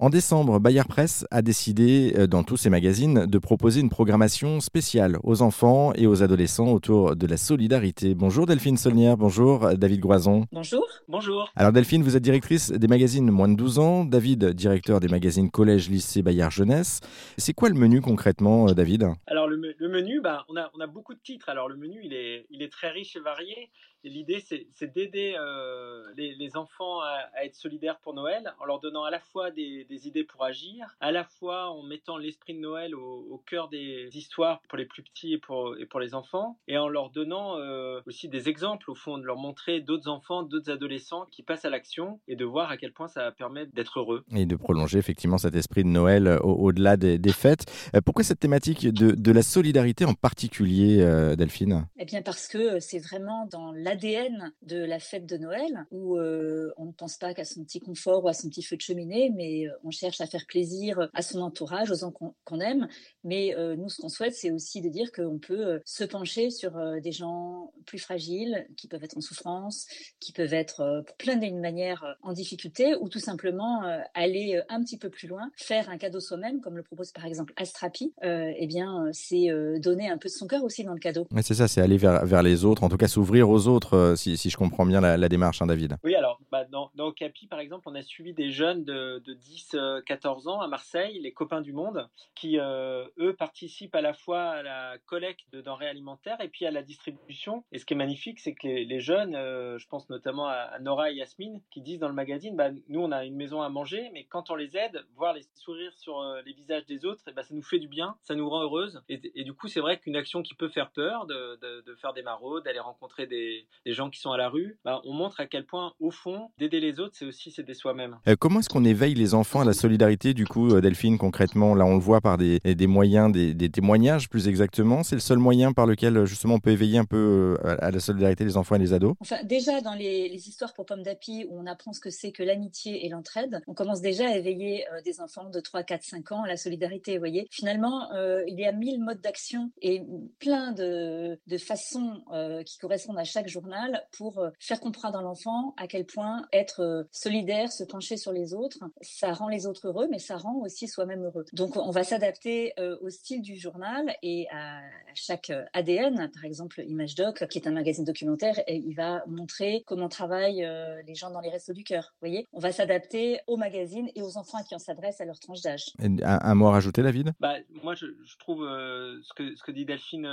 [0.00, 4.60] En décembre, Bayard Presse a décidé, euh, dans tous ses magazines, de proposer une programmation
[4.60, 8.14] spéciale aux enfants et aux adolescents autour de la solidarité.
[8.14, 10.44] Bonjour Delphine Solnière, bonjour David Groison.
[10.52, 10.86] Bonjour.
[11.08, 11.50] Bonjour.
[11.56, 15.50] Alors Delphine, vous êtes directrice des magazines moins de 12 ans, David, directeur des magazines
[15.50, 17.00] Collège, Lycée, Bayard Jeunesse.
[17.36, 19.04] C'est quoi le menu concrètement, euh, David?
[19.26, 21.48] Alors le, menu, bah, on, a, on a beaucoup de titres.
[21.48, 23.68] Alors le menu, il est, il est très riche et varié.
[24.04, 29.10] L'idée, c'est d'aider euh, les, enfants à, être solidaires pour Noël en leur donnant à
[29.10, 33.42] la fois des, idées pour agir, à la fois en mettant l'esprit de Noël au,
[33.46, 36.88] cœur des histoires pour les plus petits et pour, et pour les enfants, et en
[36.88, 41.26] leur donnant euh, aussi des exemples, au fond, de leur montrer d'autres enfants, d'autres adolescents
[41.30, 44.24] qui passent à l'action et de voir à quel point ça permet d'être heureux.
[44.34, 47.66] Et de prolonger effectivement cet esprit de Noël euh, au-delà des, fêtes.
[48.04, 50.96] Pourquoi cette thématique de, de la solidarité en particulier,
[51.36, 51.86] Delphine?
[51.98, 56.72] Eh bien parce que c'est vraiment dans l'ADN de la fête de Noël, où euh,
[56.76, 59.30] on ne pense pas qu'à son petit confort ou à son petit feu de cheminée,
[59.34, 62.88] mais euh, on cherche à faire plaisir à son entourage, aux gens qu'on aime.
[63.24, 66.72] Mais euh, nous, ce qu'on souhaite, c'est aussi de dire qu'on peut se pencher sur
[67.00, 69.86] des gens plus fragiles, qui peuvent être en souffrance,
[70.20, 73.82] qui peuvent être pour plein d'une manière en difficulté, ou tout simplement
[74.14, 77.52] aller un petit peu plus loin, faire un cadeau soi-même, comme le propose par exemple
[77.56, 78.12] Astrapi.
[78.22, 79.48] eh bien, c'est
[79.80, 81.26] donner un peu de son cœur aussi dans le cadeau.
[81.42, 84.16] c'est ça, c'est aller vers, vers les autres, en tout cas s'ouvrir aux autres euh,
[84.16, 85.96] si, je comprends bien la, démarche, hein, David.
[86.04, 87.12] Oui, alors bah, dans, dans
[87.50, 91.60] par exemple, on a suivi des jeunes de, 10-14 euh, ans à Marseille, les copains
[91.60, 96.40] du monde, qui, euh, eux, participent à la fois à la collecte de denrées alimentaires
[96.40, 97.64] et puis à la distribution.
[97.72, 101.14] Et ce qui est magnifique, c'est que les, jeunes, je pense notamment à, Nora et
[101.14, 104.24] Yasmine, qui disent dans le magazine, bah, nous, on a une maison à manger, mais
[104.24, 107.54] quand on les aide, voir les sourires sur les visages des autres, et bah, ça
[107.54, 109.02] nous fait du bien, ça nous rend heureuse.
[109.08, 112.64] Et, du coup, c'est vrai qu'une action qui peut faire peur, de, faire des maraudes,
[112.64, 115.64] d'aller rencontrer des, des gens qui sont à la rue, bah, on montre à quel
[115.64, 118.18] point, au fond, d'aider les autres, c'est aussi s'aider soi-même.
[118.26, 121.74] Euh, comment est-ce qu'on éveille les enfants à la solidarité, du coup, euh, Delphine, concrètement?
[121.74, 125.02] Là, on le voit par des, des moyens, des, témoignages, plus exactement.
[125.02, 128.00] C'est le seul moyen par lequel, justement, on peut éveiller un peu euh, à la
[128.00, 129.14] solidarité les enfants et les ados?
[129.20, 132.42] Enfin, déjà, dans les, histoires pour Pomme d'Api, où on apprend ce que c'est que
[132.42, 136.42] l'amitié et l'entraide, on commence déjà à éveiller des enfants de 3, 4, 5 ans
[136.42, 137.48] à la solidarité, vous voyez.
[137.50, 138.08] Finalement,
[138.46, 140.02] il y a mille modes d'action et
[140.38, 142.22] plein de, de façons
[142.64, 143.68] qui correspondent à chaque journée
[144.16, 148.32] pour euh, faire comprendre à l'enfant à quel point être euh, solidaire, se pencher sur
[148.32, 151.44] les autres, ça rend les autres heureux, mais ça rend aussi soi-même heureux.
[151.52, 154.80] Donc on va s'adapter euh, au style du journal et à
[155.14, 156.30] chaque ADN.
[156.32, 160.66] Par exemple, Image Doc, qui est un magazine documentaire, et il va montrer comment travaillent
[161.06, 162.12] les gens dans les restos du cœur.
[162.14, 165.24] Vous voyez, on va s'adapter au magazine et aux enfants à qui on s'adresse à
[165.24, 165.92] leur tranche d'âge.
[165.98, 167.32] Un, mot à rajouter, David?
[167.40, 168.06] Bah, Moi, je,
[168.38, 170.28] trouve ce, que, ce que dit Delphine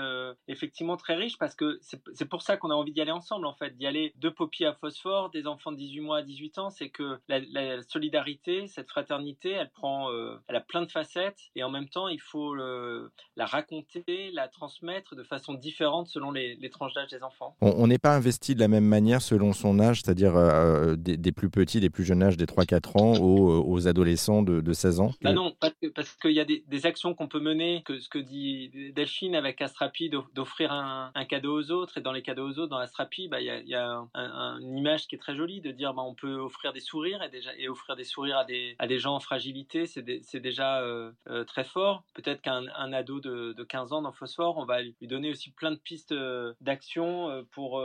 [0.47, 3.47] effectivement très riche parce que c'est pour ça qu'on a envie d'y aller ensemble ensemble,
[3.47, 6.57] en fait, d'y aller de Poppy à Phosphore, des enfants de 18 mois à 18
[6.57, 11.39] ans, c'est que la, solidarité, cette fraternité, elle prend, euh, elle a plein de facettes
[11.55, 16.69] et en même temps, il faut la raconter, la transmettre de façon différente selon les,
[16.69, 17.55] tranches d'âge des enfants.
[17.61, 21.49] On n'est pas investi de la même manière selon son âge, c'est-à-dire euh, des, plus
[21.49, 25.11] petits, des plus jeunes âges, des 3-4 ans, aux, aux, adolescents de, 16 ans?
[25.21, 25.55] Bah Non,
[25.95, 29.61] parce qu'il y a des, actions qu'on peut mener, que ce que dit Delphine avec
[29.61, 33.27] Astrapi, d'offrir un, un, cadeau aux autres, et dans les cadeaux aux autres, dans Astrapi,
[33.27, 36.35] bah, il y a, une image qui est très jolie de dire bah, on peut
[36.35, 39.19] offrir des sourires et, déjà, et offrir des sourires à des, à des gens en
[39.19, 42.03] fragilité, c'est déjà euh, euh, très fort.
[42.13, 45.71] Peut-être qu'un ado de, de, 15 ans dans Phosphore, on va lui donner aussi plein
[45.71, 47.81] de pistes euh, d'action pour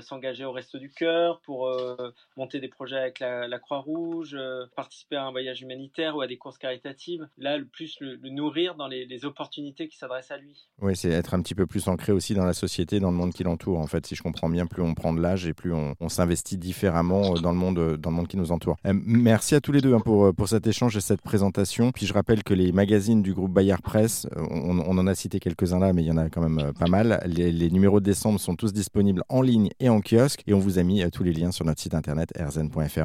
[0.00, 1.70] s'engager au Resto du Cœur, pour
[2.36, 4.36] monter des projets avec la, Croix-Rouge,
[4.76, 7.28] participer à un voyage humanitaire ou à des courses caritatives.
[7.38, 10.68] Là, le plus le, nourrir dans les opportunités qui s'adressent à lui.
[10.80, 13.32] Oui, c'est être un petit peu plus ancré aussi dans la société, dans le monde
[13.32, 15.72] qui l'entoure, en fait, si je comprends bien plus on prend de l'âge et plus
[15.72, 18.76] on, s'investit différemment euh, dans le, monde, euh, dans le monde qui nous entoure.
[18.86, 21.92] Euh, merci à tous les deux hein, pour, pour cet échange et cette présentation.
[21.92, 25.78] Puis je rappelle que les magazines du groupe Bayard Presse, on, en a cité quelques-uns
[25.78, 27.22] là, mais il y en a quand même pas mal.
[27.26, 30.58] Les, les, numéros de décembre sont tous disponibles en ligne et en kiosque et on
[30.58, 33.02] vous a mis tous les liens sur notre site internet rzn.fr.